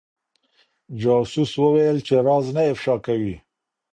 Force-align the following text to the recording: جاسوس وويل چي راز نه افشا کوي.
جاسوس 1.01 1.51
وويل 1.61 1.97
چي 2.07 2.15
راز 2.27 2.45
نه 2.55 2.63
افشا 2.71 2.95
کوي. 3.05 3.35